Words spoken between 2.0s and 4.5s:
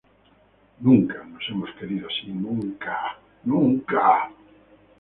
así!¡ nunca!¡ nunca!...